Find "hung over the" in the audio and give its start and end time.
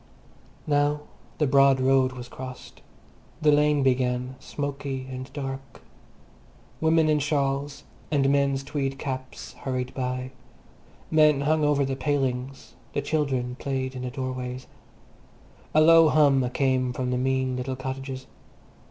11.41-11.95